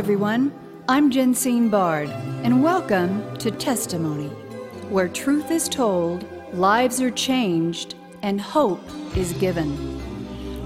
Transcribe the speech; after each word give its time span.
everyone. 0.00 0.50
I'm 0.88 1.10
Jensine 1.10 1.70
Bard, 1.70 2.08
and 2.42 2.62
welcome 2.62 3.36
to 3.36 3.50
Testimony, 3.50 4.28
where 4.88 5.08
truth 5.08 5.50
is 5.50 5.68
told, 5.68 6.24
lives 6.54 7.02
are 7.02 7.10
changed, 7.10 7.96
and 8.22 8.40
hope 8.40 8.80
is 9.14 9.34
given. 9.34 9.68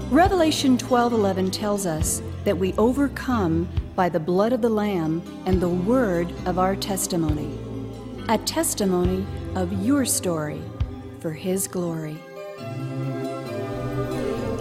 Revelation 0.09 0.77
12:11 0.77 1.51
tells 1.51 1.85
us 1.85 2.21
that 2.45 2.57
we 2.57 2.73
overcome 2.77 3.67
by 3.93 4.07
the 4.07 4.21
blood 4.21 4.53
of 4.53 4.61
the 4.61 4.69
lamb 4.69 5.21
and 5.45 5.59
the 5.59 5.67
word 5.67 6.31
of 6.45 6.57
our 6.57 6.77
testimony. 6.77 7.49
A 8.29 8.37
testimony 8.37 9.25
of 9.53 9.83
your 9.85 10.05
story 10.05 10.61
for 11.19 11.33
his 11.33 11.67
glory. 11.67 12.15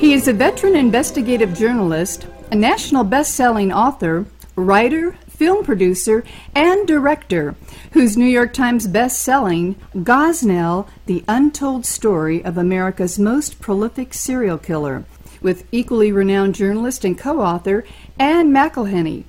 He 0.00 0.14
is 0.14 0.27
a 0.27 0.32
veteran 0.32 0.75
investigative 0.75 1.54
journalist, 1.54 2.27
a 2.50 2.57
national 2.57 3.04
best-selling 3.04 3.72
author, 3.72 4.27
writer, 4.57 5.17
film 5.29 5.64
producer, 5.64 6.25
and 6.54 6.86
director, 6.86 7.54
whose 7.93 8.17
New 8.17 8.25
York 8.25 8.53
Times 8.53 8.86
best-selling 8.86 9.75
Gosnell: 9.95 10.89
The 11.07 11.25
Untold 11.26 11.85
Story 11.86 12.45
of 12.45 12.57
America's 12.57 13.18
Most 13.18 13.61
Prolific 13.61 14.14
Serial 14.14 14.59
Killer, 14.59 15.04
with 15.40 15.67
equally 15.72 16.12
renowned 16.12 16.54
journalist 16.54 17.04
and 17.04 17.18
co-author 17.18 17.85
Ann 18.18 18.50
McElhinney, 18.50 19.25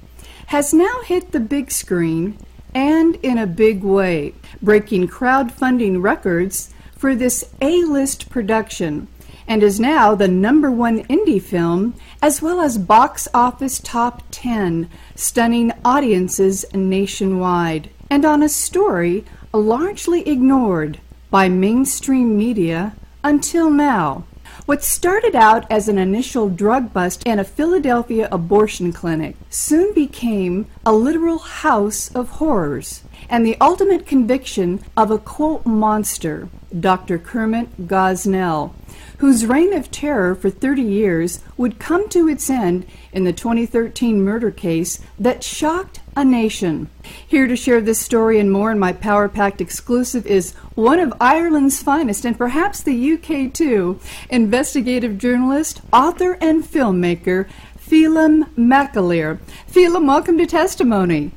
has 0.47 0.73
now 0.73 1.01
hit 1.05 1.31
the 1.31 1.39
big 1.39 1.71
screen 1.71 2.37
and 2.73 3.15
in 3.23 3.37
a 3.37 3.47
big 3.47 3.83
way, 3.83 4.33
breaking 4.61 5.07
crowdfunding 5.07 6.01
records 6.01 6.73
for 6.95 7.15
this 7.15 7.49
A-list 7.61 8.29
production 8.29 9.07
and 9.47 9.63
is 9.63 9.79
now 9.79 10.15
the 10.15 10.27
number 10.27 10.71
one 10.71 11.03
indie 11.05 11.41
film, 11.41 11.93
as 12.21 12.41
well 12.41 12.61
as 12.61 12.77
box 12.77 13.27
office 13.33 13.79
top 13.79 14.23
10, 14.31 14.89
stunning 15.15 15.71
audiences 15.83 16.65
nationwide, 16.73 17.89
and 18.09 18.25
on 18.25 18.41
a 18.41 18.49
story 18.49 19.23
largely 19.53 20.27
ignored 20.27 20.99
by 21.29 21.49
mainstream 21.49 22.37
media 22.37 22.93
until 23.23 23.69
now. 23.69 24.25
What 24.65 24.83
started 24.83 25.35
out 25.35 25.69
as 25.69 25.87
an 25.87 25.97
initial 25.97 26.49
drug 26.49 26.91
bust 26.91 27.21
in 27.25 27.39
a 27.39 27.43
Philadelphia 27.43 28.27
abortion 28.31 28.91
clinic 28.91 29.35
soon 29.49 29.93
became 29.93 30.65
a 30.85 30.93
literal 30.93 31.39
house 31.39 32.09
of 32.15 32.29
horrors 32.29 33.03
and 33.29 33.45
the 33.45 33.57
ultimate 33.59 34.05
conviction 34.05 34.83
of 34.95 35.11
a 35.11 35.17
quote 35.17 35.65
monster, 35.65 36.49
Dr. 36.77 37.17
Kermit 37.17 37.87
Gosnell, 37.87 38.73
whose 39.17 39.45
reign 39.45 39.73
of 39.73 39.91
terror 39.91 40.35
for 40.35 40.49
30 40.49 40.81
years 40.81 41.41
would 41.57 41.79
come 41.79 42.09
to 42.09 42.27
its 42.27 42.49
end 42.49 42.85
in 43.11 43.23
the 43.23 43.33
2013 43.33 44.21
murder 44.21 44.51
case 44.51 44.99
that 45.17 45.43
shocked 45.43 45.99
a 46.15 46.23
nation. 46.23 46.89
Here 47.25 47.47
to 47.47 47.55
share 47.55 47.81
this 47.81 47.99
story 47.99 48.39
and 48.39 48.51
more 48.51 48.71
in 48.71 48.79
my 48.79 48.93
Power 48.93 49.27
Packed 49.27 49.61
exclusive 49.61 50.25
is 50.25 50.53
one 50.75 50.99
of 50.99 51.13
Ireland's 51.19 51.81
finest, 51.81 52.25
and 52.25 52.37
perhaps 52.37 52.81
the 52.81 53.13
UK 53.13 53.53
too, 53.53 53.99
investigative 54.29 55.17
journalist, 55.17 55.81
author, 55.91 56.37
and 56.41 56.63
filmmaker, 56.63 57.47
Phelim 57.77 58.45
McAleer. 58.55 59.39
Phelim, 59.67 60.07
welcome 60.07 60.37
to 60.37 60.45
Testimony. 60.45 61.31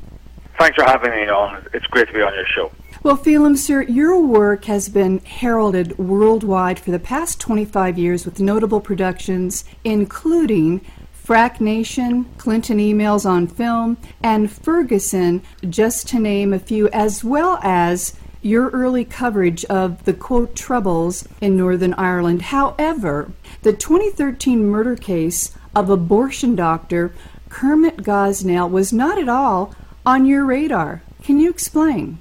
Thanks 0.58 0.76
for 0.76 0.84
having 0.84 1.10
me 1.10 1.28
on. 1.28 1.66
It's 1.72 1.86
great 1.86 2.08
to 2.08 2.14
be 2.14 2.22
on 2.22 2.34
your 2.34 2.46
show. 2.46 2.72
Well, 3.00 3.16
Phelim, 3.16 3.56
sir, 3.56 3.82
your 3.82 4.20
work 4.20 4.64
has 4.64 4.88
been 4.88 5.18
heralded 5.20 5.96
worldwide 5.98 6.80
for 6.80 6.90
the 6.90 6.98
past 6.98 7.40
25 7.40 7.96
years 7.96 8.24
with 8.24 8.40
notable 8.40 8.80
productions, 8.80 9.64
including 9.84 10.80
Frack 11.24 11.60
Nation, 11.60 12.24
Clinton 12.38 12.78
Emails 12.78 13.24
on 13.24 13.46
Film, 13.46 13.98
and 14.20 14.50
Ferguson, 14.50 15.42
just 15.70 16.08
to 16.08 16.18
name 16.18 16.52
a 16.52 16.58
few, 16.58 16.88
as 16.88 17.22
well 17.22 17.60
as 17.62 18.16
your 18.42 18.68
early 18.70 19.04
coverage 19.04 19.64
of 19.66 20.04
the 20.04 20.12
quote 20.12 20.56
troubles 20.56 21.26
in 21.40 21.56
Northern 21.56 21.94
Ireland. 21.94 22.42
However, 22.42 23.30
the 23.62 23.74
2013 23.74 24.66
murder 24.66 24.96
case 24.96 25.56
of 25.72 25.88
abortion 25.88 26.56
doctor 26.56 27.12
Kermit 27.48 27.98
Gosnell 27.98 28.68
was 28.68 28.92
not 28.92 29.18
at 29.18 29.28
all 29.28 29.72
on 30.04 30.26
your 30.26 30.44
radar. 30.44 31.02
Can 31.22 31.38
you 31.38 31.48
explain? 31.48 32.18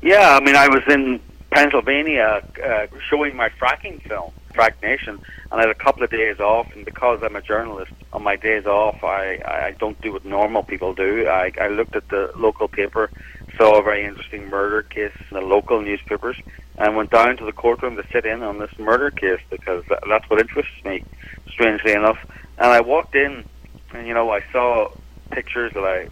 Yeah, 0.00 0.36
I 0.36 0.40
mean, 0.40 0.54
I 0.54 0.68
was 0.68 0.82
in 0.88 1.20
Pennsylvania 1.50 2.46
uh, 2.64 2.86
showing 3.10 3.34
my 3.34 3.48
fracking 3.48 4.00
film, 4.06 4.30
Frack 4.54 4.80
Nation, 4.80 5.18
and 5.50 5.52
I 5.52 5.60
had 5.60 5.70
a 5.70 5.74
couple 5.74 6.04
of 6.04 6.10
days 6.10 6.38
off. 6.38 6.68
And 6.72 6.84
because 6.84 7.20
I'm 7.22 7.34
a 7.34 7.42
journalist, 7.42 7.90
on 8.12 8.22
my 8.22 8.36
days 8.36 8.64
off, 8.64 9.02
I, 9.02 9.40
I 9.44 9.74
don't 9.76 10.00
do 10.00 10.12
what 10.12 10.24
normal 10.24 10.62
people 10.62 10.94
do. 10.94 11.26
I, 11.26 11.50
I 11.60 11.66
looked 11.66 11.96
at 11.96 12.08
the 12.10 12.30
local 12.36 12.68
paper, 12.68 13.10
saw 13.56 13.80
a 13.80 13.82
very 13.82 14.04
interesting 14.04 14.48
murder 14.48 14.82
case 14.82 15.12
in 15.30 15.34
the 15.34 15.44
local 15.44 15.82
newspapers, 15.82 16.36
and 16.76 16.94
went 16.94 17.10
down 17.10 17.36
to 17.36 17.44
the 17.44 17.52
courtroom 17.52 17.96
to 17.96 18.04
sit 18.12 18.24
in 18.24 18.44
on 18.44 18.58
this 18.58 18.70
murder 18.78 19.10
case 19.10 19.40
because 19.50 19.82
that's 20.08 20.30
what 20.30 20.38
interests 20.38 20.84
me, 20.84 21.02
strangely 21.50 21.92
enough. 21.92 22.18
And 22.58 22.68
I 22.68 22.82
walked 22.82 23.16
in, 23.16 23.44
and 23.92 24.06
you 24.06 24.14
know, 24.14 24.30
I 24.30 24.44
saw 24.52 24.92
pictures 25.32 25.72
that 25.74 25.82
I 25.82 26.08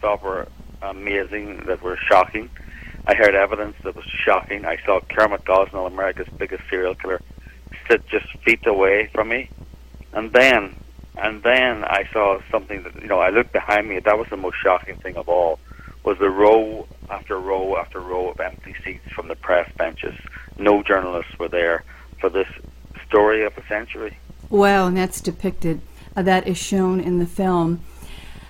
thought 0.00 0.22
were 0.22 0.48
amazing, 0.80 1.64
that 1.66 1.82
were 1.82 1.98
shocking 1.98 2.48
I 3.06 3.14
heard 3.14 3.34
evidence 3.34 3.76
that 3.84 3.96
was 3.96 4.04
shocking. 4.04 4.64
I 4.64 4.76
saw 4.84 5.00
Kermit 5.00 5.44
Gosnell, 5.44 5.86
America's 5.86 6.28
biggest 6.36 6.62
serial 6.68 6.94
killer, 6.94 7.20
sit 7.88 8.06
just 8.08 8.26
feet 8.44 8.66
away 8.66 9.10
from 9.12 9.28
me, 9.28 9.50
and 10.12 10.32
then, 10.32 10.76
and 11.16 11.42
then 11.42 11.84
I 11.84 12.08
saw 12.12 12.40
something 12.50 12.82
that 12.82 13.00
you 13.00 13.08
know. 13.08 13.20
I 13.20 13.30
looked 13.30 13.52
behind 13.52 13.88
me. 13.88 13.98
That 13.98 14.18
was 14.18 14.28
the 14.28 14.36
most 14.36 14.56
shocking 14.62 14.96
thing 14.96 15.16
of 15.16 15.28
all. 15.28 15.58
Was 16.04 16.18
the 16.18 16.30
row 16.30 16.86
after 17.10 17.38
row 17.38 17.76
after 17.76 18.00
row 18.00 18.30
of 18.30 18.40
empty 18.40 18.74
seats 18.84 19.10
from 19.12 19.28
the 19.28 19.34
press 19.34 19.70
benches. 19.76 20.14
No 20.58 20.82
journalists 20.82 21.38
were 21.38 21.48
there 21.48 21.84
for 22.20 22.30
this 22.30 22.48
story 23.06 23.44
of 23.44 23.56
a 23.58 23.66
century. 23.66 24.16
Wow, 24.48 24.86
and 24.86 24.96
that's 24.96 25.20
depicted. 25.20 25.80
Uh, 26.16 26.22
that 26.22 26.46
is 26.46 26.58
shown 26.58 27.00
in 27.00 27.18
the 27.18 27.26
film. 27.26 27.82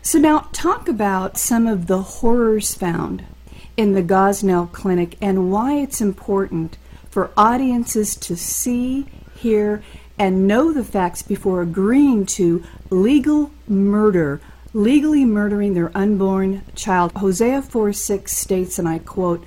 So 0.02 0.18
now, 0.18 0.48
talk 0.52 0.88
about 0.88 1.36
some 1.36 1.66
of 1.66 1.86
the 1.86 2.02
horrors 2.02 2.74
found 2.74 3.24
in 3.80 3.94
the 3.94 4.02
Gosnell 4.02 4.70
Clinic 4.70 5.16
and 5.22 5.50
why 5.50 5.76
it's 5.76 6.02
important 6.02 6.76
for 7.08 7.30
audiences 7.34 8.14
to 8.14 8.36
see, 8.36 9.06
hear, 9.34 9.82
and 10.18 10.46
know 10.46 10.70
the 10.70 10.84
facts 10.84 11.22
before 11.22 11.62
agreeing 11.62 12.26
to 12.26 12.62
legal 12.90 13.50
murder, 13.66 14.38
legally 14.74 15.24
murdering 15.24 15.72
their 15.72 15.90
unborn 15.96 16.62
child. 16.74 17.10
Hosea 17.12 17.62
4 17.62 17.94
6 17.94 18.36
states, 18.36 18.78
and 18.78 18.86
I 18.86 18.98
quote, 18.98 19.42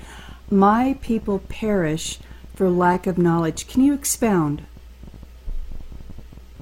My 0.50 0.98
people 1.00 1.38
perish 1.38 2.18
for 2.56 2.68
lack 2.68 3.06
of 3.06 3.16
knowledge. 3.16 3.68
Can 3.68 3.84
you 3.84 3.94
expound? 3.94 4.66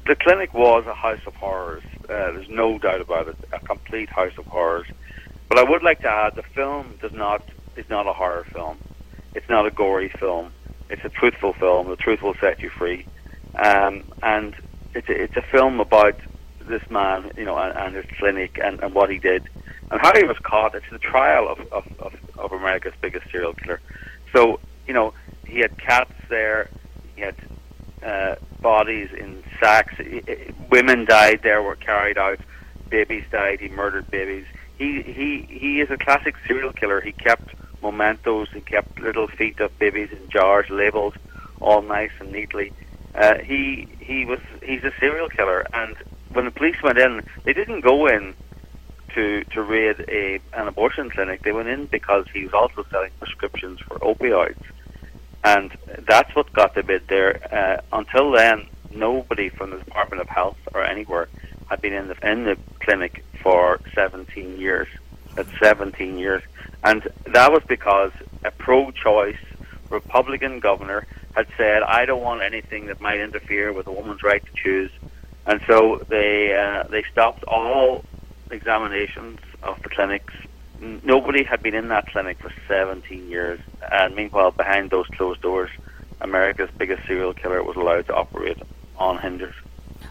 The 0.06 0.16
clinic 0.16 0.53
was 0.53 0.84
a 0.87 0.93
house 0.93 1.27
of 1.27 1.34
horrors. 1.37 1.84
Uh, 2.04 2.33
there's 2.33 2.50
no 2.50 2.77
doubt 2.77 3.00
about 3.00 3.28
it, 3.28 3.37
a 3.50 3.60
complete 3.60 4.10
house 4.10 4.37
of 4.37 4.44
horrors. 4.44 4.89
But 5.49 5.59
I 5.59 5.62
would 5.62 5.83
like 5.83 6.00
to 6.00 6.10
add 6.10 6.34
the 6.34 6.43
film 6.43 6.99
does 7.00 7.12
not 7.12 7.43
is 7.77 7.88
not 7.88 8.06
a 8.06 8.12
horror 8.12 8.44
film. 8.53 8.78
It's 9.34 9.49
not 9.49 9.66
a 9.66 9.71
gory 9.71 10.09
film. 10.09 10.53
It's 10.91 11.05
a 11.05 11.09
truthful 11.09 11.55
film. 11.55 11.88
The 11.88 11.97
truth 11.97 12.22
will 12.22 12.34
set 12.41 12.60
you 12.60 12.71
free. 12.71 13.06
Um, 13.55 14.05
and 14.22 14.55
it's 14.94 15.09
a, 15.09 15.22
it's 15.22 15.37
a 15.37 15.43
film 15.43 15.81
about 15.81 16.16
this 16.60 16.83
man, 16.91 17.33
you 17.37 17.44
know, 17.44 17.56
and, 17.56 17.77
and 17.77 17.94
his 17.94 18.05
clinic 18.19 18.59
and, 18.62 18.83
and 18.83 18.94
what 18.94 19.10
he 19.10 19.19
did 19.19 19.49
and 19.91 20.00
how 20.00 20.12
he 20.15 20.25
was 20.25 20.38
caught. 20.43 20.75
It's 20.75 20.87
the 20.91 20.99
trial 20.99 21.49
of, 21.49 21.60
of, 21.72 21.87
of, 21.99 22.15
of 22.38 22.53
America's 22.53 22.94
biggest 23.00 23.31
serial 23.31 23.53
killer. 23.53 23.81
So, 24.34 24.59
you 24.87 24.94
know, 24.94 25.12
he 25.47 25.59
had 25.59 25.78
cats 25.78 26.12
there. 26.28 26.69
He 27.15 27.21
had 27.21 27.37
uh, 28.03 28.37
bodies 28.60 29.10
in 29.16 29.43
sacks. 29.60 29.94
Women 30.71 31.04
died 31.04 31.41
there, 31.42 31.63
were 31.63 31.77
carried 31.77 32.19
out. 32.19 32.41
Babies 32.89 33.24
died. 33.30 33.60
He 33.60 33.69
murdered 33.69 34.10
babies. 34.10 34.47
He 34.78 35.03
he 35.03 35.47
he 35.48 35.80
is 35.80 35.91
a 35.91 35.97
classic 35.97 36.34
serial 36.47 36.72
killer. 36.72 37.01
He 37.01 37.13
kept 37.13 37.54
mementos. 37.83 38.49
He 38.53 38.61
kept 38.61 39.01
little 39.01 39.29
feet 39.29 39.61
of 39.61 39.77
babies 39.79 40.11
in 40.13 40.29
jars, 40.29 40.69
labeled 40.71 41.17
all 41.61 41.83
nice 41.83 42.11
and 42.21 42.33
neatly. 42.33 42.73
Uh, 43.15 43.39
he 43.39 43.89
he 44.01 44.25
was 44.25 44.41
he's 44.63 44.84
a 44.84 44.93
serial 44.99 45.29
killer, 45.29 45.67
and 45.73 45.97
when 46.33 46.45
the 46.45 46.51
police 46.51 46.83
went 46.83 46.99
in, 46.99 47.23
they 47.45 47.53
didn't 47.53 47.81
go 47.83 48.07
in 48.07 48.34
to 49.15 49.45
to 49.45 49.63
raid 49.63 50.05
a 50.09 50.41
an 50.55 50.69
abortion 50.69 51.11
clinic. 51.11 51.43
They 51.43 51.53
went 51.53 51.69
in 51.69 51.87
because 51.87 52.27
he 52.33 52.45
was 52.45 52.55
also 52.55 52.87
selling 52.91 53.11
prescriptions 53.19 53.81
for 53.81 53.99
opioids, 53.99 54.63
and 55.45 55.77
that's 56.07 56.34
what 56.34 56.53
got 56.53 56.75
the 56.75 56.83
bid 56.83 57.07
there. 57.09 57.39
Uh, 57.53 57.97
until 57.99 58.31
then, 58.31 58.67
nobody 58.95 59.49
from 59.49 59.71
the 59.71 59.79
Department 59.79 60.23
of 60.23 60.29
Health 60.29 60.59
or 60.75 60.83
anywhere 60.83 61.29
had 61.69 61.81
been 61.81 61.93
in 61.93 62.09
the 62.09 62.31
in 62.31 62.45
the 62.45 62.57
clinic 62.81 63.25
for 63.43 63.81
17 63.95 64.59
years. 64.59 64.89
That's 65.34 65.51
17 65.59 66.19
years. 66.19 66.43
And 66.84 67.09
that 67.27 67.53
was 67.53 67.63
because 67.69 68.13
a 68.45 68.51
pro 68.51 68.91
choice 68.91 69.37
Republican 69.91 70.59
governor 70.59 71.07
had 71.34 71.47
said, 71.57 71.83
I 71.83 72.05
don't 72.07 72.23
want 72.23 72.43
anything 72.43 72.87
that 72.87 73.01
might 73.01 73.21
interfere 73.21 73.73
with 73.73 73.87
a 73.87 73.93
woman's 73.93 74.23
right 74.23 74.45
to 74.45 74.53
choose. 74.55 74.91
And 75.47 75.61
so 75.67 76.05
they 76.09 76.55
uh, 76.57 76.84
they 76.89 77.03
stopped 77.11 77.45
all 77.45 78.05
examinations 78.51 79.41
of 79.63 79.83
the 79.83 79.89
clinics. 79.89 80.34
Nobody 80.81 81.45
had 81.45 81.63
been 81.63 81.75
in 81.75 81.89
that 81.89 82.07
clinic 82.09 82.39
for 82.41 82.53
17 82.69 83.29
years, 83.29 83.61
and 83.91 84.17
meanwhile, 84.17 84.51
behind 84.51 84.91
those 84.91 85.07
closed 85.09 85.41
doors, 85.41 85.71
America's 86.21 86.71
biggest 86.77 87.07
serial 87.07 87.34
killer 87.34 87.63
was 87.63 87.77
allowed 87.77 88.07
to 88.07 88.15
operate 88.15 88.59
unhindered. 88.99 89.55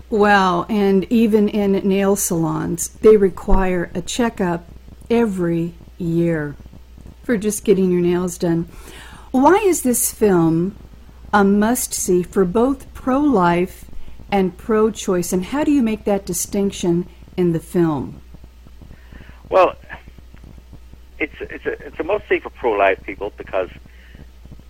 Wow, 0.09 0.65
and 0.69 1.05
even 1.09 1.47
in 1.47 1.71
nail 1.87 2.15
salons, 2.15 2.89
they 2.89 3.15
require 3.15 3.89
a 3.93 4.01
checkup 4.01 4.65
every 5.11 5.73
year 5.97 6.55
for 7.23 7.37
just 7.37 7.63
getting 7.63 7.91
your 7.91 8.01
nails 8.01 8.37
done. 8.37 8.67
Why 9.29 9.57
is 9.57 9.83
this 9.83 10.11
film 10.11 10.75
a 11.33 11.43
must 11.43 11.93
see 11.93 12.23
for 12.23 12.45
both 12.45 12.91
pro 12.93 13.19
life 13.19 13.85
and 14.31 14.57
pro 14.57 14.89
choice, 14.89 15.33
and 15.33 15.45
how 15.45 15.63
do 15.63 15.71
you 15.71 15.83
make 15.83 16.05
that 16.05 16.25
distinction 16.25 17.07
in 17.35 17.51
the 17.51 17.59
film? 17.59 18.21
Well, 19.49 19.75
it's 21.19 21.35
it's 21.41 21.65
a 21.65 21.71
it's 21.87 21.99
a 21.99 22.03
must 22.03 22.27
see 22.29 22.39
for 22.39 22.49
pro 22.49 22.71
life 22.71 23.03
people 23.03 23.33
because 23.37 23.69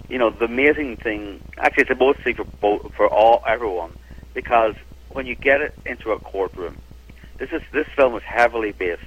you 0.10 0.18
know 0.18 0.32
the 0.32 0.46
amazing 0.46 0.98
thing. 0.98 1.42
Actually, 1.58 1.84
it's 1.84 1.92
a 1.92 1.96
must 1.96 2.24
see 2.24 2.34
for 2.34 2.44
both 2.44 2.94
for 2.96 3.08
all 3.08 3.44
everyone 3.48 3.92
because 4.34 4.76
when 5.10 5.28
you 5.28 5.36
get 5.36 5.62
it 5.62 5.74
into 5.86 6.12
a 6.12 6.20
courtroom, 6.20 6.78
this 7.38 7.52
is 7.52 7.62
this 7.72 7.88
film 7.96 8.16
is 8.16 8.24
heavily 8.24 8.72
based 8.72 9.04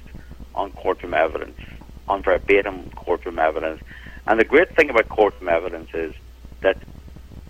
on 0.55 0.71
courtroom 0.71 1.13
evidence, 1.13 1.59
on 2.07 2.23
verbatim 2.23 2.89
courtroom 2.95 3.39
evidence, 3.39 3.81
and 4.27 4.39
the 4.39 4.43
great 4.43 4.75
thing 4.75 4.89
about 4.89 5.07
courtroom 5.09 5.49
evidence 5.49 5.89
is 5.93 6.13
that 6.61 6.77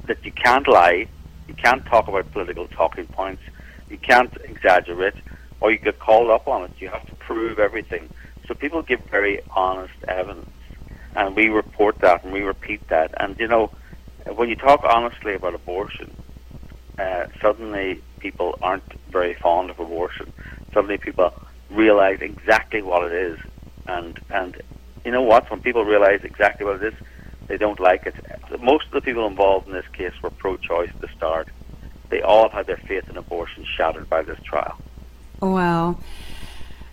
that 0.08 0.24
you 0.24 0.32
can't 0.32 0.68
lie, 0.68 1.08
you 1.48 1.54
can't 1.54 1.86
talk 1.86 2.08
about 2.08 2.32
political 2.32 2.68
talking 2.68 3.08
points, 3.08 3.42
you 3.90 3.98
can't 3.98 4.36
exaggerate, 4.44 5.16
or 5.62 5.72
you 5.72 5.78
get 5.78 6.00
called 6.00 6.30
up 6.30 6.48
on 6.48 6.64
it. 6.64 6.72
You 6.80 6.90
have 6.90 7.06
to 7.08 7.16
prove 7.16 7.60
everything. 7.60 8.10
So 8.48 8.54
people 8.54 8.82
give 8.82 9.00
very 9.06 9.42
honest 9.56 9.94
evidence, 10.08 10.50
and 11.16 11.36
we 11.36 11.50
report 11.50 12.00
that 12.00 12.24
and 12.24 12.34
we 12.34 12.42
repeat 12.42 12.88
that. 12.90 13.14
And 13.20 13.40
you 13.40 13.48
know, 13.48 13.72
when 14.36 14.50
you 14.50 14.56
talk 14.56 14.84
honestly 14.84 15.34
about 15.34 15.56
abortion, 15.56 16.16
uh, 17.00 17.28
suddenly 17.42 18.02
people 18.20 18.58
aren't 18.62 18.92
very 19.10 19.34
fond 19.34 19.70
of 19.70 19.80
abortion. 19.80 20.32
Suddenly 20.74 20.98
people 20.98 21.34
realize 21.76 22.22
exactly 22.22 22.82
what 22.82 23.12
it 23.12 23.14
is, 23.14 23.40
and 23.88 24.20
and 24.30 24.62
you 25.04 25.12
know 25.12 25.22
what? 25.22 25.50
When 25.52 25.62
people 25.62 25.86
realize 25.86 26.24
exactly 26.24 26.66
what 26.66 26.82
it 26.82 26.94
is, 26.94 27.00
they 27.48 27.58
don't 27.58 27.80
like 27.80 28.06
it. 28.06 28.16
Most 28.62 28.88
of 28.88 28.92
the 28.92 29.02
people 29.02 29.28
involved 29.28 29.68
in 29.68 29.74
this 29.74 29.88
case 29.94 30.14
were 30.22 30.32
pro-choice 30.32 30.90
at 30.90 31.02
the 31.02 31.10
start. 31.16 31.48
They 32.10 32.22
all 32.22 32.50
had 32.50 32.66
their 32.66 32.78
faith 32.78 33.10
in 33.10 33.18
abortion 33.18 33.66
shattered 33.66 34.10
by 34.10 34.24
this 34.24 34.40
trial. 34.44 34.80
Wow. 35.42 36.00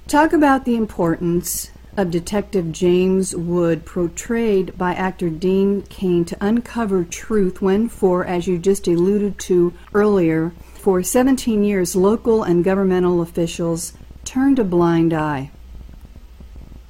Talk 0.08 0.32
about 0.32 0.64
the 0.64 0.76
importance 0.76 1.70
of 1.96 2.11
Detective 2.11 2.73
James 2.73 3.37
Wood, 3.37 3.84
portrayed 3.84 4.76
by 4.79 4.94
actor 4.94 5.29
Dean 5.29 5.82
Cain, 5.82 6.25
to 6.25 6.37
uncover 6.40 7.05
truth 7.05 7.61
when, 7.61 7.88
for, 7.88 8.25
as 8.25 8.46
you 8.46 8.58
just 8.58 8.87
alluded 8.88 9.38
to 9.40 9.73
earlier, 9.93 10.52
for 10.75 11.02
17 11.02 11.62
years, 11.62 11.94
local 11.94 12.43
and 12.43 12.64
governmental 12.64 13.20
officials 13.20 13.93
turned 14.25 14.59
a 14.59 14.65
blind 14.65 15.13
eye. 15.13 15.51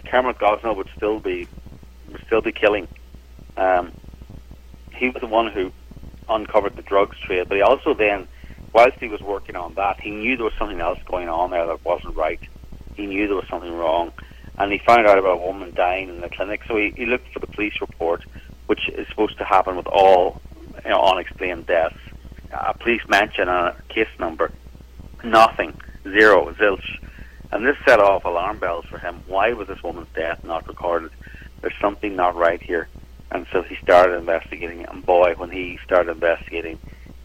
Kermit 0.05 0.39
Gosnell 0.39 0.77
would 0.77 0.89
still 0.97 1.21
be 1.21 1.49
would 2.11 2.23
still 2.27 2.43
be 2.43 2.53
killing. 2.53 2.87
Um, 3.57 3.93
he 4.95 5.09
was 5.09 5.21
the 5.21 5.27
one 5.27 5.51
who 5.51 5.73
uncovered 6.29 6.77
the 6.77 6.83
drugs 6.83 7.19
trade, 7.19 7.49
but 7.49 7.57
he 7.57 7.63
also 7.63 7.95
then, 7.95 8.29
whilst 8.73 8.99
he 8.99 9.09
was 9.09 9.21
working 9.21 9.57
on 9.57 9.75
that, 9.75 10.01
he 10.01 10.11
knew 10.11 10.37
there 10.37 10.45
was 10.45 10.55
something 10.59 10.81
else 10.81 10.99
going 11.07 11.29
on 11.29 11.51
there 11.51 11.67
that 11.67 11.85
wasn't 11.85 12.15
right. 12.17 12.41
He 12.95 13.07
knew 13.07 13.27
there 13.27 13.37
was 13.37 13.49
something 13.49 13.73
wrong, 13.73 14.13
and 14.59 14.71
he 14.71 14.79
found 14.79 15.07
out 15.07 15.19
about 15.19 15.39
a 15.39 15.47
woman 15.47 15.73
dying 15.75 16.09
in 16.09 16.21
the 16.21 16.29
clinic. 16.29 16.63
So 16.69 16.77
he, 16.77 16.93
he 16.97 17.07
looked 17.07 17.33
for 17.33 17.41
the 17.41 17.47
police 17.47 17.81
report, 17.81 18.25
which 18.67 18.89
is 18.91 19.09
supposed 19.09 19.39
to 19.39 19.45
happen 19.45 19.77
with 19.77 19.87
all 19.87 20.41
you 20.85 20.91
know, 20.91 21.03
unexplained 21.03 21.67
deaths. 21.67 21.97
A 22.53 22.75
police 22.75 23.03
mention 23.09 23.49
and 23.49 23.69
a 23.69 23.77
case 23.89 24.09
number, 24.19 24.53
nothing, 25.25 25.75
zero, 26.03 26.53
zilch. 26.55 26.99
And 27.53 27.67
this 27.67 27.77
set 27.87 28.01
off 28.01 28.25
alarm 28.25 28.59
bells 28.59 28.87
for 28.87 28.99
him. 28.99 29.23
Why 29.27 29.53
was 29.53 29.69
this 29.69 29.83
woman's 29.83 30.09
death 30.15 30.43
not 30.43 30.67
recorded? 30.67 31.11
There's 31.61 31.75
something 31.81 32.17
not 32.17 32.35
right 32.35 32.61
here. 32.61 32.89
And 33.31 33.47
so 33.53 33.63
he 33.63 33.77
started 33.77 34.17
investigating. 34.17 34.87
And 34.87 35.05
boy, 35.05 35.35
when 35.37 35.51
he 35.51 35.79
started 35.85 36.13
investigating, 36.13 36.79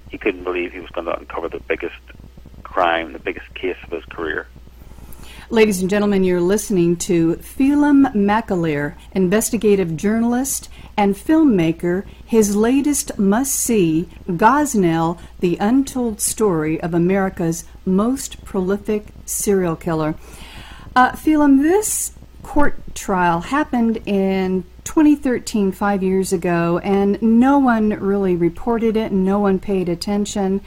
he 0.09 0.18
couldn't 0.18 0.44
believe 0.44 0.74
he 0.74 0.81
was 0.81 0.89
going 0.91 1.06
to 1.06 1.18
uncover 1.18 1.47
the 1.47 1.62
biggest 1.62 1.95
crime, 2.63 3.13
the 3.13 3.19
biggest 3.19 3.53
case 3.56 3.77
of 3.83 3.89
his 3.89 4.06
career. 4.06 4.47
Ladies 5.49 5.79
and 5.79 5.89
gentlemen, 5.89 6.25
you're 6.25 6.41
listening 6.41 6.97
to 6.97 7.38
Phelim 7.38 8.07
McAleer, 8.13 8.95
investigative 9.13 9.95
journalist 9.95 10.67
and 10.97 11.15
filmmaker. 11.15 12.03
His 12.25 12.57
latest 12.57 13.17
must 13.17 13.55
see, 13.55 14.09
Gosnell, 14.27 15.17
The 15.39 15.55
Untold 15.61 16.19
Story 16.19 16.81
of 16.81 16.94
America's 16.94 17.63
Most 17.85 18.44
Prolific 18.44 19.05
Serial 19.25 19.77
Killer. 19.77 20.15
Uh, 20.94 21.13
Phelim, 21.13 21.61
this 21.61 22.11
court 22.43 22.75
trial 22.93 23.39
happened 23.39 24.01
in 24.05 24.65
2013, 24.83 25.71
five 25.71 26.03
years 26.03 26.33
ago, 26.33 26.79
and 26.79 27.21
no 27.21 27.57
one 27.57 27.91
really 27.91 28.35
reported 28.35 28.97
it, 28.97 29.13
no 29.13 29.39
one 29.39 29.59
paid 29.59 29.88
attention. 29.88 30.59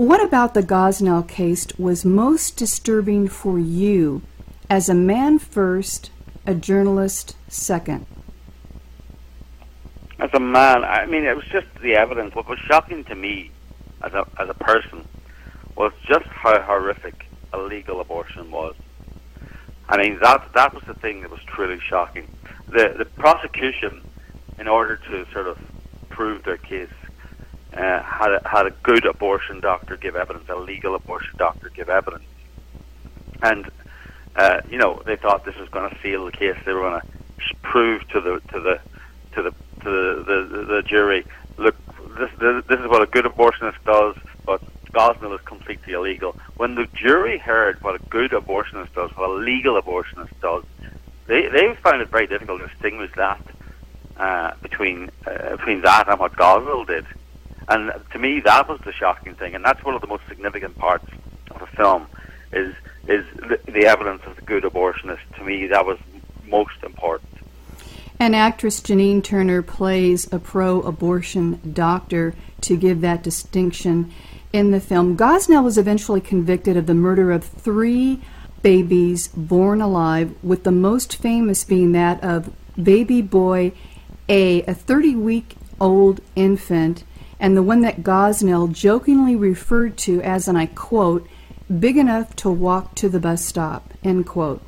What 0.00 0.24
about 0.24 0.54
the 0.54 0.62
Gosnell 0.62 1.28
case 1.28 1.66
was 1.78 2.06
most 2.06 2.56
disturbing 2.56 3.28
for 3.28 3.58
you 3.58 4.22
as 4.70 4.88
a 4.88 4.94
man 4.94 5.38
first, 5.38 6.10
a 6.46 6.54
journalist 6.54 7.36
second? 7.48 8.06
As 10.18 10.30
a 10.32 10.40
man, 10.40 10.84
I 10.84 11.04
mean, 11.04 11.24
it 11.24 11.36
was 11.36 11.44
just 11.52 11.66
the 11.82 11.96
evidence. 11.96 12.34
What 12.34 12.48
was 12.48 12.58
shocking 12.60 13.04
to 13.04 13.14
me 13.14 13.50
as 14.02 14.14
a, 14.14 14.26
as 14.38 14.48
a 14.48 14.54
person 14.54 15.06
was 15.76 15.92
just 16.06 16.24
how 16.28 16.58
horrific 16.62 17.26
illegal 17.52 18.00
abortion 18.00 18.50
was. 18.50 18.74
I 19.90 19.98
mean, 19.98 20.18
that, 20.22 20.50
that 20.54 20.72
was 20.72 20.82
the 20.84 20.94
thing 20.94 21.20
that 21.20 21.30
was 21.30 21.42
truly 21.42 21.78
shocking. 21.78 22.26
The, 22.68 22.94
the 22.96 23.04
prosecution, 23.04 24.00
in 24.58 24.66
order 24.66 24.96
to 24.96 25.26
sort 25.30 25.46
of 25.46 25.58
prove 26.08 26.44
their 26.44 26.56
case, 26.56 26.88
uh, 27.74 28.02
had 28.02 28.32
a, 28.32 28.48
had 28.48 28.66
a 28.66 28.70
good 28.82 29.06
abortion 29.06 29.60
doctor 29.60 29.96
give 29.96 30.16
evidence, 30.16 30.48
a 30.48 30.56
legal 30.56 30.94
abortion 30.94 31.34
doctor 31.38 31.70
give 31.70 31.88
evidence, 31.88 32.24
and 33.42 33.70
uh, 34.36 34.60
you 34.70 34.78
know 34.78 35.02
they 35.06 35.16
thought 35.16 35.44
this 35.44 35.56
was 35.56 35.68
going 35.68 35.88
to 35.90 36.00
seal 36.00 36.24
the 36.24 36.32
case. 36.32 36.56
They 36.64 36.72
were 36.72 36.88
going 36.88 37.00
to 37.00 37.06
prove 37.62 38.06
to 38.08 38.20
the 38.20 38.40
to 38.52 38.60
the 38.60 38.80
to 39.34 39.42
the 39.42 39.54
to 39.82 39.90
the, 39.90 40.24
the, 40.24 40.64
the 40.64 40.82
jury, 40.82 41.24
look, 41.56 41.74
this, 42.18 42.30
this 42.38 42.64
this 42.66 42.80
is 42.80 42.88
what 42.88 43.02
a 43.02 43.06
good 43.06 43.24
abortionist 43.24 43.82
does, 43.84 44.16
but 44.44 44.60
Gosnell 44.92 45.34
is 45.34 45.40
completely 45.44 45.92
illegal. 45.94 46.36
When 46.56 46.74
the 46.74 46.86
jury 46.94 47.38
heard 47.38 47.82
what 47.82 47.94
a 47.94 48.04
good 48.10 48.32
abortionist 48.32 48.92
does, 48.94 49.10
what 49.16 49.30
a 49.30 49.32
legal 49.32 49.80
abortionist 49.80 50.32
does, 50.40 50.64
they 51.26 51.48
they 51.48 51.74
found 51.76 52.02
it 52.02 52.08
very 52.08 52.26
difficult 52.26 52.60
to 52.60 52.68
distinguish 52.68 53.10
that 53.16 53.40
uh, 54.16 54.52
between 54.62 55.10
uh, 55.26 55.56
between 55.56 55.82
that 55.82 56.08
and 56.08 56.18
what 56.18 56.32
Gosnell 56.32 56.86
did. 56.86 57.06
And 57.70 57.92
to 58.12 58.18
me, 58.18 58.40
that 58.40 58.68
was 58.68 58.80
the 58.84 58.92
shocking 58.92 59.36
thing, 59.36 59.54
and 59.54 59.64
that's 59.64 59.82
one 59.84 59.94
of 59.94 60.00
the 60.00 60.08
most 60.08 60.26
significant 60.28 60.76
parts 60.76 61.06
of 61.52 61.60
the 61.60 61.66
film. 61.68 62.08
Is 62.52 62.74
is 63.06 63.24
the, 63.36 63.60
the 63.70 63.86
evidence 63.86 64.22
of 64.26 64.34
the 64.34 64.42
good 64.42 64.64
abortionist? 64.64 65.20
To 65.36 65.44
me, 65.44 65.68
that 65.68 65.86
was 65.86 65.96
most 66.46 66.82
important. 66.82 67.30
And 68.18 68.34
actress 68.34 68.80
Janine 68.80 69.22
Turner 69.22 69.62
plays 69.62 70.30
a 70.32 70.40
pro-abortion 70.40 71.72
doctor 71.72 72.34
to 72.62 72.76
give 72.76 73.00
that 73.02 73.22
distinction 73.22 74.12
in 74.52 74.72
the 74.72 74.80
film. 74.80 75.16
Gosnell 75.16 75.64
was 75.64 75.78
eventually 75.78 76.20
convicted 76.20 76.76
of 76.76 76.86
the 76.86 76.94
murder 76.94 77.30
of 77.30 77.44
three 77.44 78.20
babies 78.62 79.28
born 79.28 79.80
alive, 79.80 80.34
with 80.42 80.64
the 80.64 80.72
most 80.72 81.16
famous 81.16 81.62
being 81.62 81.92
that 81.92 82.22
of 82.22 82.52
baby 82.82 83.22
boy 83.22 83.72
A, 84.28 84.62
a 84.64 84.74
30 84.74 85.14
week 85.14 85.54
old 85.80 86.20
infant 86.34 87.04
and 87.40 87.56
the 87.56 87.62
one 87.62 87.80
that 87.80 88.02
Gosnell 88.02 88.70
jokingly 88.70 89.34
referred 89.34 89.96
to 89.98 90.20
as, 90.22 90.46
and 90.46 90.58
I 90.58 90.66
quote, 90.66 91.26
big 91.78 91.96
enough 91.96 92.36
to 92.36 92.50
walk 92.50 92.94
to 92.96 93.08
the 93.08 93.18
bus 93.18 93.44
stop, 93.44 93.94
end 94.04 94.26
quote. 94.26 94.62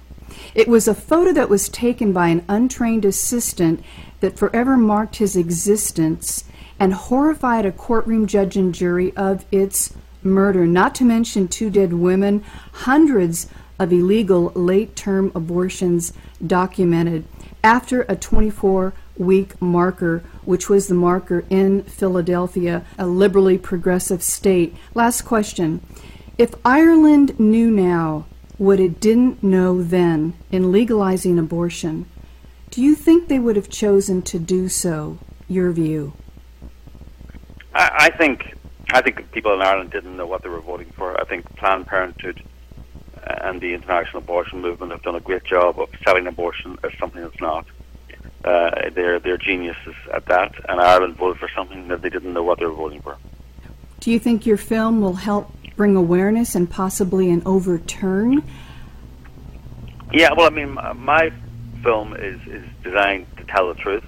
It 0.54 0.66
was 0.66 0.88
a 0.88 0.94
photo 0.94 1.32
that 1.34 1.50
was 1.50 1.68
taken 1.68 2.12
by 2.12 2.28
an 2.28 2.44
untrained 2.48 3.04
assistant 3.04 3.84
that 4.20 4.38
forever 4.38 4.76
marked 4.76 5.16
his 5.16 5.36
existence 5.36 6.44
and 6.80 6.94
horrified 6.94 7.66
a 7.66 7.72
courtroom 7.72 8.26
judge 8.26 8.56
and 8.56 8.74
jury 8.74 9.14
of 9.14 9.44
its 9.52 9.92
murder, 10.22 10.66
not 10.66 10.94
to 10.94 11.04
mention 11.04 11.48
two 11.48 11.68
dead 11.68 11.92
women, 11.92 12.42
hundreds 12.72 13.46
of 13.78 13.92
illegal 13.92 14.52
late 14.54 14.96
term 14.96 15.30
abortions 15.34 16.12
documented 16.46 17.24
after 17.62 18.02
a 18.02 18.16
24 18.16 18.94
week 19.16 19.60
marker, 19.60 20.22
which 20.44 20.68
was 20.68 20.86
the 20.86 20.94
marker 20.94 21.44
in 21.50 21.82
Philadelphia, 21.84 22.84
a 22.98 23.06
liberally 23.06 23.58
progressive 23.58 24.22
state. 24.22 24.74
Last 24.94 25.22
question. 25.22 25.80
If 26.38 26.54
Ireland 26.64 27.38
knew 27.38 27.70
now 27.70 28.26
what 28.58 28.80
it 28.80 29.00
didn't 29.00 29.42
know 29.42 29.82
then 29.82 30.34
in 30.50 30.72
legalizing 30.72 31.38
abortion, 31.38 32.06
do 32.70 32.82
you 32.82 32.94
think 32.94 33.28
they 33.28 33.38
would 33.38 33.56
have 33.56 33.68
chosen 33.68 34.22
to 34.22 34.38
do 34.38 34.68
so? 34.68 35.18
Your 35.48 35.72
view? 35.72 36.14
I, 37.74 37.90
I 38.06 38.10
think 38.10 38.54
I 38.92 39.00
think 39.00 39.30
people 39.32 39.52
in 39.54 39.62
Ireland 39.62 39.90
didn't 39.90 40.16
know 40.16 40.26
what 40.26 40.42
they 40.42 40.48
were 40.48 40.60
voting 40.60 40.90
for. 40.96 41.18
I 41.20 41.24
think 41.24 41.44
Planned 41.56 41.86
Parenthood 41.86 42.42
and 43.24 43.60
the 43.60 43.74
international 43.74 44.22
abortion 44.22 44.60
movement 44.60 44.92
have 44.92 45.02
done 45.02 45.14
a 45.14 45.20
great 45.20 45.44
job 45.44 45.78
of 45.78 45.88
selling 46.04 46.26
abortion 46.26 46.78
as 46.82 46.90
something 46.98 47.22
that's 47.22 47.40
not. 47.40 47.66
Uh, 48.44 48.90
they're 48.90 49.20
they're 49.20 49.38
geniuses 49.38 49.94
at 50.12 50.26
that, 50.26 50.52
and 50.68 50.80
Ireland 50.80 51.16
voted 51.16 51.38
for 51.38 51.48
something 51.54 51.88
that 51.88 52.02
they 52.02 52.10
didn't 52.10 52.32
know 52.32 52.42
what 52.42 52.58
they 52.58 52.66
were 52.66 52.72
voting 52.72 53.00
for. 53.00 53.16
Do 54.00 54.10
you 54.10 54.18
think 54.18 54.46
your 54.46 54.56
film 54.56 55.00
will 55.00 55.14
help 55.14 55.52
bring 55.76 55.94
awareness 55.94 56.54
and 56.56 56.68
possibly 56.68 57.30
an 57.30 57.42
overturn? 57.46 58.42
Yeah, 60.12 60.32
well, 60.36 60.46
I 60.46 60.50
mean, 60.50 60.74
my 60.96 61.32
film 61.82 62.14
is 62.14 62.40
is 62.48 62.64
designed 62.82 63.26
to 63.36 63.44
tell 63.44 63.68
the 63.68 63.80
truth, 63.80 64.04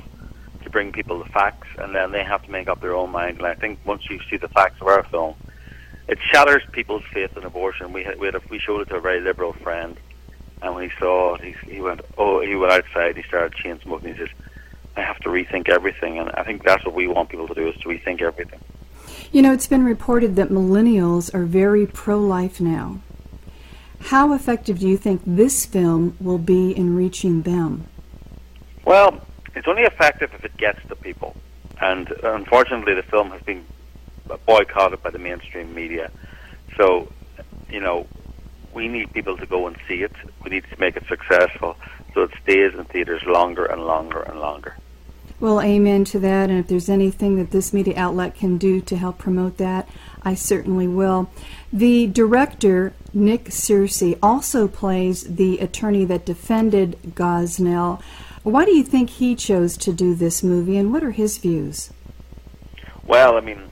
to 0.64 0.70
bring 0.70 0.90
people 0.90 1.22
the 1.22 1.30
facts, 1.30 1.68
and 1.78 1.94
then 1.94 2.10
they 2.10 2.24
have 2.24 2.42
to 2.42 2.50
make 2.50 2.68
up 2.68 2.80
their 2.80 2.94
own 2.94 3.10
mind. 3.10 3.38
And 3.38 3.46
I 3.46 3.54
think 3.54 3.78
once 3.84 4.02
you 4.10 4.18
see 4.28 4.36
the 4.36 4.48
facts 4.48 4.80
of 4.80 4.88
our 4.88 5.04
film, 5.04 5.34
it 6.08 6.18
shatters 6.32 6.62
people's 6.72 7.04
faith 7.12 7.36
in 7.36 7.44
abortion. 7.44 7.92
We 7.92 8.04
had, 8.04 8.18
we, 8.18 8.26
had 8.26 8.34
a, 8.34 8.42
we 8.50 8.58
showed 8.58 8.80
it 8.80 8.88
to 8.88 8.96
a 8.96 9.00
very 9.00 9.20
liberal 9.20 9.52
friend, 9.52 9.96
and 10.64 10.74
when 10.74 10.88
he 10.88 10.96
saw 10.98 11.34
it, 11.34 11.42
he, 11.42 11.74
he 11.74 11.80
went, 11.80 12.00
oh, 12.16 12.40
he 12.40 12.56
went 12.56 12.72
outside, 12.72 13.16
he 13.16 13.22
started 13.24 13.54
chain 13.54 13.78
smoking. 13.82 14.14
He 14.14 14.18
says, 14.18 14.30
I 14.96 15.02
have 15.02 15.18
to 15.20 15.28
rethink 15.28 15.68
everything, 15.68 16.18
and 16.18 16.30
I 16.30 16.42
think 16.42 16.64
that's 16.64 16.84
what 16.84 16.94
we 16.94 17.06
want 17.06 17.28
people 17.28 17.46
to 17.48 17.54
do 17.54 17.68
is 17.68 17.76
to 17.82 17.88
rethink 17.88 18.22
everything. 18.22 18.60
You 19.30 19.42
know, 19.42 19.52
it's 19.52 19.66
been 19.66 19.84
reported 19.84 20.36
that 20.36 20.48
millennials 20.48 21.34
are 21.34 21.44
very 21.44 21.86
pro-life 21.86 22.60
now. 22.60 23.00
How 24.00 24.32
effective 24.32 24.78
do 24.78 24.88
you 24.88 24.96
think 24.96 25.22
this 25.26 25.66
film 25.66 26.16
will 26.20 26.38
be 26.38 26.70
in 26.70 26.96
reaching 26.96 27.42
them? 27.42 27.86
Well, 28.84 29.20
it's 29.54 29.66
only 29.66 29.82
effective 29.82 30.32
if 30.34 30.44
it 30.44 30.56
gets 30.56 30.80
to 30.88 30.96
people, 30.96 31.36
and 31.80 32.10
unfortunately, 32.22 32.94
the 32.94 33.02
film 33.02 33.30
has 33.30 33.42
been 33.42 33.64
boycotted 34.46 35.02
by 35.02 35.10
the 35.10 35.18
mainstream 35.18 35.74
media. 35.74 36.10
So, 36.76 37.12
you 37.68 37.80
know, 37.80 38.06
we 38.74 38.88
need 38.88 39.12
people 39.12 39.36
to 39.36 39.46
go 39.46 39.66
and 39.66 39.76
see 39.88 40.02
it. 40.02 40.12
We 40.42 40.50
need 40.50 40.64
to 40.70 40.80
make 40.80 40.96
it 40.96 41.04
successful 41.08 41.76
so 42.12 42.22
it 42.22 42.30
stays 42.42 42.74
in 42.74 42.84
theaters 42.84 43.22
longer 43.24 43.64
and 43.64 43.84
longer 43.86 44.22
and 44.22 44.40
longer. 44.40 44.76
Well, 45.40 45.60
amen 45.60 46.04
to 46.06 46.18
that. 46.20 46.48
And 46.48 46.58
if 46.58 46.68
there's 46.68 46.88
anything 46.88 47.36
that 47.36 47.50
this 47.50 47.72
media 47.72 47.94
outlet 47.96 48.34
can 48.34 48.56
do 48.56 48.80
to 48.82 48.96
help 48.96 49.18
promote 49.18 49.58
that, 49.58 49.88
I 50.22 50.34
certainly 50.34 50.86
will. 50.88 51.28
The 51.72 52.06
director, 52.06 52.92
Nick 53.12 53.46
Searcy, 53.46 54.18
also 54.22 54.68
plays 54.68 55.36
the 55.36 55.58
attorney 55.58 56.04
that 56.06 56.24
defended 56.24 56.98
Gosnell. 57.14 58.00
Why 58.42 58.64
do 58.64 58.72
you 58.72 58.84
think 58.84 59.10
he 59.10 59.34
chose 59.34 59.76
to 59.78 59.92
do 59.92 60.14
this 60.14 60.42
movie, 60.42 60.76
and 60.76 60.92
what 60.92 61.02
are 61.02 61.10
his 61.10 61.38
views? 61.38 61.90
Well, 63.06 63.36
I 63.36 63.40
mean, 63.40 63.62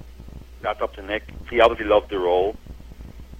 that's 0.62 0.80
up 0.80 0.94
to 0.94 1.02
Nick. 1.02 1.22
He 1.48 1.60
obviously 1.60 1.86
loved 1.86 2.10
the 2.10 2.18
role. 2.18 2.56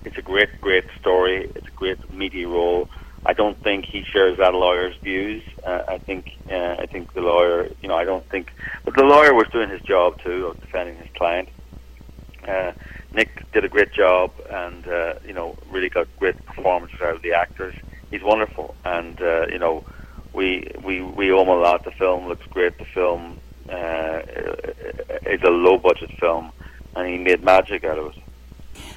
It's 0.05 0.19
a 0.19 0.23
great, 0.23 0.61
great 0.61 0.85
story. 1.01 1.51
It's 1.55 1.67
a 1.67 1.71
great 1.71 2.13
meaty 2.13 2.45
role. 2.45 2.89
I 3.25 3.33
don't 3.33 3.61
think 3.63 3.85
he 3.85 4.03
shares 4.03 4.39
that 4.39 4.53
lawyer's 4.53 4.97
views. 4.97 5.43
Uh, 5.65 5.83
I 5.87 5.99
think, 5.99 6.33
uh, 6.51 6.77
I 6.79 6.87
think 6.87 7.13
the 7.15 7.21
lawyer, 7.21 7.69
you 7.81 7.89
know, 7.89 7.95
I 7.95 8.05
don't 8.05 8.29
think, 8.29 8.53
but 8.85 8.97
the 8.97 9.05
lawyer 9.05 9.33
was 9.33 9.47
doing 9.53 9.71
his 9.71 9.81
job 9.83 10.21
too 10.21 10.49
of 10.49 10.61
defending 10.61 10.97
his 10.97 11.09
client. 11.15 11.49
Uh, 12.47 12.73
Nick 13.15 13.45
did 13.53 13.65
a 13.65 13.69
great 13.69 13.93
job, 13.93 14.33
and 14.51 14.87
uh, 14.89 15.15
you 15.25 15.33
know, 15.33 15.57
really 15.71 15.89
got 15.89 16.09
great 16.19 16.45
performances 16.47 17.01
out 17.01 17.15
of 17.15 17.23
the 17.23 17.33
actors. 17.33 17.75
He's 18.11 18.23
wonderful, 18.23 18.75
and 18.85 19.21
uh, 19.23 19.47
you 19.47 19.59
know, 19.59 19.85
we 20.33 20.69
we 20.83 21.03
we 21.03 21.31
owe 21.31 21.43
him 21.43 21.49
a 21.49 21.55
lot. 21.55 21.85
The 21.85 21.93
film 21.93 22.27
looks 22.27 22.47
great. 22.47 22.77
The 22.79 22.87
film 22.87 23.39
uh, 23.69 24.23
is 25.27 25.43
a 25.43 25.51
low 25.51 25.79
budget 25.79 26.11
film 26.19 26.51
and 26.95 27.09
he 27.09 27.19
made 27.19 27.43
magic 27.43 27.85
out 27.85 27.99
of 27.99 28.17
it. 28.17 28.23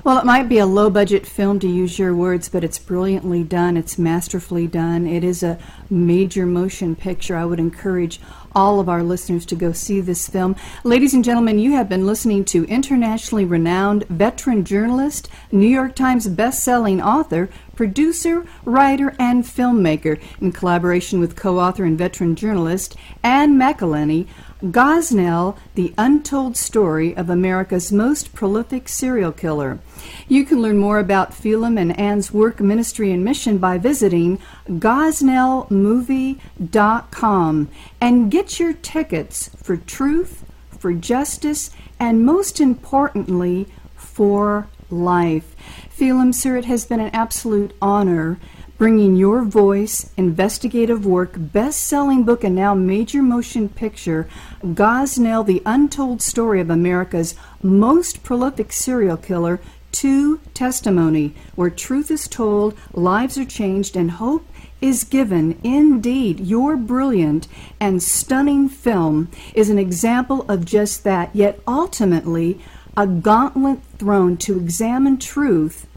Well, 0.06 0.20
it 0.20 0.26
might 0.26 0.48
be 0.48 0.60
a 0.60 0.68
low 0.68 0.92
budget 0.92 1.26
film 1.26 1.58
to 1.62 1.68
use 1.68 1.98
your 1.98 2.14
words, 2.14 2.48
but 2.48 2.64
it's 2.64 2.78
brilliantly 2.78 3.44
done. 3.44 3.76
It's 3.76 3.98
masterfully 3.98 4.68
done. 4.68 5.08
It 5.08 5.24
is 5.24 5.42
a 5.42 5.58
major 5.90 6.46
motion 6.46 6.96
picture. 6.96 7.36
I 7.36 7.46
would 7.46 7.60
encourage 7.60 8.20
all 8.54 8.80
of 8.80 8.88
our 8.88 9.02
listeners 9.02 9.48
to 9.48 9.56
go 9.56 9.72
see 9.72 10.02
this 10.02 10.30
film. 10.30 10.56
Ladies 10.84 11.16
and 11.16 11.26
gentlemen, 11.26 11.58
you 11.58 11.72
have 11.72 11.90
been 11.90 12.06
listening 12.06 12.46
to 12.46 12.66
internationally 12.66 13.46
renowned 13.46 14.04
veteran 14.08 14.64
journalist, 14.64 15.28
New 15.52 15.68
York 15.68 15.96
Times 15.96 16.28
best-selling 16.28 17.02
author, 17.02 17.50
producer, 17.76 18.46
writer, 18.64 19.16
and 19.18 19.44
filmmaker, 19.44 20.22
in 20.40 20.52
collaboration 20.52 21.20
with 21.20 21.36
co-author 21.36 21.84
and 21.84 21.98
veteran 21.98 22.36
journalist 22.36 22.96
Ann 23.24 23.58
McElhinney, 23.58 24.28
Gosnell, 24.64 25.58
The 25.76 25.94
Untold 25.98 26.56
Story 26.56 27.14
of 27.16 27.30
America's 27.30 27.92
Most 27.92 28.34
Prolific 28.34 28.88
Serial 28.88 29.34
Killer. 29.34 29.80
You 30.28 30.46
can 30.46 30.62
learn 30.62 30.78
more 30.78 31.00
about 31.00 31.34
Phelim 31.34 31.78
and 31.78 32.00
Ann's 32.00 32.32
work, 32.32 32.62
ministry, 32.62 33.12
and 33.12 33.22
mission 33.24 33.58
by 33.58 33.78
visiting 33.78 34.40
gosnellmovie.com 34.70 37.70
and 38.00 38.32
get 38.32 38.60
your 38.60 38.74
tickets 38.74 39.50
for 39.62 39.76
truth, 39.76 40.46
for 40.78 40.94
justice, 40.94 41.72
and 42.00 42.26
most 42.26 42.62
importantly, 42.62 43.68
for 43.96 44.68
life. 44.90 45.56
Phelim, 45.90 46.34
sir, 46.34 46.58
it 46.58 46.66
has 46.66 46.86
been 46.86 47.00
an 47.00 47.14
absolute 47.14 47.76
honor 47.82 48.38
bringing 48.78 49.16
your 49.16 49.44
voice, 49.44 50.12
investigative 50.18 51.06
work, 51.06 51.34
best 51.38 51.82
selling 51.82 52.24
book, 52.24 52.44
and 52.44 52.56
now 52.56 52.74
major 52.74 53.22
motion 53.22 53.70
picture, 53.70 54.28
Gosnell, 54.64 55.46
the 55.46 55.62
untold 55.66 56.22
story 56.22 56.60
of 56.60 56.70
America's 56.70 57.36
most 57.64 58.24
prolific 58.24 58.74
serial 58.74 59.18
killer, 59.18 59.60
to 59.92 60.42
testimony, 60.54 61.34
where 61.56 61.70
truth 61.70 62.12
is 62.12 62.28
told, 62.28 62.78
lives 62.94 63.38
are 63.38 63.46
changed, 63.46 63.96
and 63.96 64.12
hope 64.12 64.46
is 64.82 65.06
given. 65.06 65.58
Indeed, 65.64 66.42
your 66.42 66.76
brilliant 66.76 67.48
and 67.80 68.04
stunning 68.04 68.68
film 68.68 69.30
is 69.54 69.70
an 69.70 69.80
example 69.80 70.46
of 70.50 70.66
just 70.66 71.06
that, 71.06 71.34
yet 71.34 71.62
ultimately, 71.66 72.60
a 72.98 73.08
gauntlet 73.08 73.80
thrown 73.98 74.36
to 74.38 74.58
examine 74.58 75.18
truth 75.18 75.88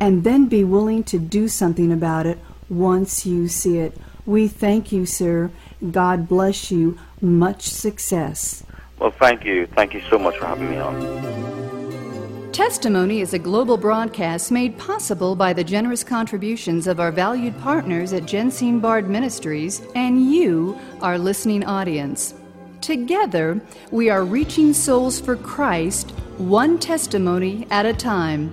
and 0.00 0.24
then 0.24 0.46
be 0.46 0.64
willing 0.64 1.04
to 1.04 1.18
do 1.18 1.48
something 1.48 1.92
about 1.92 2.26
it 2.26 2.38
once 2.68 3.26
you 3.26 3.48
see 3.48 3.78
it. 3.78 3.96
We 4.24 4.48
thank 4.48 4.92
you, 4.92 5.06
sir. 5.06 5.50
God 5.90 6.28
bless 6.28 6.70
you. 6.70 6.98
Much 7.20 7.62
success. 7.62 8.64
Well, 8.98 9.10
thank 9.10 9.44
you. 9.44 9.66
Thank 9.66 9.94
you 9.94 10.02
so 10.08 10.18
much 10.18 10.36
for 10.38 10.46
having 10.46 10.70
me 10.70 10.76
on. 10.78 12.52
Testimony 12.52 13.20
is 13.20 13.32
a 13.32 13.38
global 13.38 13.78
broadcast 13.78 14.52
made 14.52 14.76
possible 14.78 15.34
by 15.34 15.54
the 15.54 15.64
generous 15.64 16.04
contributions 16.04 16.86
of 16.86 17.00
our 17.00 17.10
valued 17.10 17.58
partners 17.60 18.12
at 18.12 18.24
Jensine 18.24 18.80
Bard 18.80 19.08
Ministries 19.08 19.80
and 19.94 20.30
you, 20.30 20.78
our 21.00 21.18
listening 21.18 21.64
audience. 21.64 22.34
Together, 22.82 23.60
we 23.90 24.10
are 24.10 24.24
reaching 24.24 24.74
souls 24.74 25.18
for 25.18 25.34
Christ, 25.34 26.10
one 26.36 26.78
testimony 26.78 27.66
at 27.70 27.86
a 27.86 27.94
time. 27.94 28.52